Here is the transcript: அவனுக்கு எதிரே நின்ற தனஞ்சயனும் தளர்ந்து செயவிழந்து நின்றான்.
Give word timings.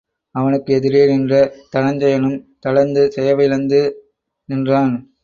அவனுக்கு 0.35 0.69
எதிரே 0.73 1.01
நின்ற 1.07 1.33
தனஞ்சயனும் 1.75 2.35
தளர்ந்து 2.59 3.11
செயவிழந்து 3.11 3.81
நின்றான். 4.49 4.95